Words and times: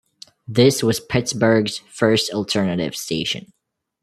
This 0.47 0.81
was 0.81 0.99
Pittsburgh's 0.99 1.77
first 1.77 2.31
alternative 2.31 2.95
station. 2.95 3.53